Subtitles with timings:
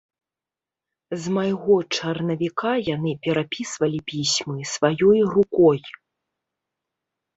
[1.25, 5.79] З майго чарнавіка яны перапісвалі пісьмы сваёй рукой.